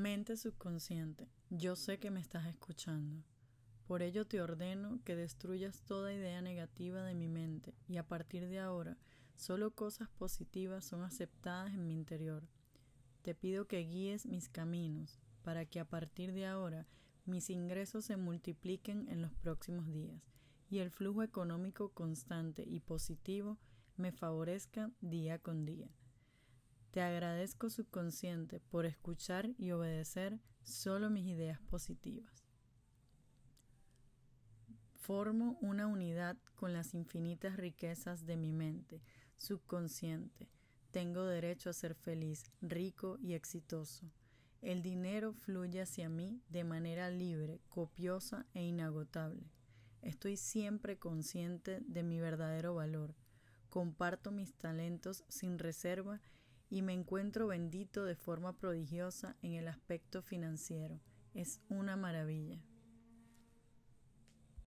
Mente 0.00 0.38
subconsciente, 0.38 1.28
yo 1.50 1.76
sé 1.76 1.98
que 1.98 2.10
me 2.10 2.20
estás 2.20 2.46
escuchando. 2.46 3.22
Por 3.86 4.00
ello 4.00 4.26
te 4.26 4.40
ordeno 4.40 4.98
que 5.04 5.14
destruyas 5.14 5.82
toda 5.82 6.14
idea 6.14 6.40
negativa 6.40 7.02
de 7.02 7.14
mi 7.14 7.28
mente 7.28 7.74
y 7.86 7.98
a 7.98 8.08
partir 8.08 8.48
de 8.48 8.60
ahora 8.60 8.96
solo 9.36 9.72
cosas 9.72 10.08
positivas 10.08 10.86
son 10.86 11.02
aceptadas 11.02 11.74
en 11.74 11.86
mi 11.86 11.92
interior. 11.92 12.48
Te 13.20 13.34
pido 13.34 13.66
que 13.66 13.80
guíes 13.80 14.24
mis 14.24 14.48
caminos 14.48 15.20
para 15.42 15.66
que 15.66 15.80
a 15.80 15.84
partir 15.84 16.32
de 16.32 16.46
ahora 16.46 16.86
mis 17.26 17.50
ingresos 17.50 18.06
se 18.06 18.16
multipliquen 18.16 19.06
en 19.10 19.20
los 19.20 19.34
próximos 19.34 19.92
días 19.92 20.22
y 20.70 20.78
el 20.78 20.90
flujo 20.90 21.22
económico 21.22 21.90
constante 21.90 22.64
y 22.66 22.80
positivo 22.80 23.58
me 23.98 24.12
favorezca 24.12 24.90
día 25.02 25.38
con 25.38 25.66
día. 25.66 25.90
Te 26.90 27.02
agradezco 27.02 27.70
subconsciente 27.70 28.58
por 28.58 28.84
escuchar 28.84 29.50
y 29.58 29.70
obedecer 29.70 30.40
solo 30.64 31.08
mis 31.08 31.26
ideas 31.26 31.60
positivas. 31.60 32.44
Formo 34.96 35.56
una 35.60 35.86
unidad 35.86 36.36
con 36.56 36.72
las 36.72 36.94
infinitas 36.94 37.56
riquezas 37.56 38.26
de 38.26 38.36
mi 38.36 38.52
mente 38.52 39.02
subconsciente. 39.36 40.48
Tengo 40.90 41.24
derecho 41.24 41.70
a 41.70 41.74
ser 41.74 41.94
feliz, 41.94 42.50
rico 42.60 43.18
y 43.20 43.34
exitoso. 43.34 44.10
El 44.60 44.82
dinero 44.82 45.32
fluye 45.32 45.80
hacia 45.80 46.08
mí 46.08 46.42
de 46.48 46.64
manera 46.64 47.08
libre, 47.08 47.60
copiosa 47.68 48.46
e 48.52 48.64
inagotable. 48.64 49.48
Estoy 50.02 50.36
siempre 50.36 50.98
consciente 50.98 51.80
de 51.86 52.02
mi 52.02 52.18
verdadero 52.18 52.74
valor. 52.74 53.14
Comparto 53.68 54.32
mis 54.32 54.54
talentos 54.54 55.24
sin 55.28 55.58
reserva 55.60 56.20
y 56.70 56.82
me 56.82 56.92
encuentro 56.92 57.48
bendito 57.48 58.04
de 58.04 58.14
forma 58.14 58.56
prodigiosa 58.56 59.36
en 59.42 59.54
el 59.54 59.68
aspecto 59.68 60.22
financiero. 60.22 61.00
Es 61.34 61.60
una 61.68 61.96
maravilla. 61.96 62.62